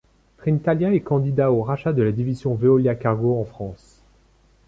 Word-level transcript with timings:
Trenitalia 0.37 0.91
est 0.91 1.01
candidate 1.01 1.51
au 1.51 1.61
rachat 1.61 1.93
de 1.93 2.01
la 2.01 2.11
division 2.11 2.55
Veolia 2.55 2.95
Cargo 2.95 3.39
en 3.39 3.45
France. 3.45 4.01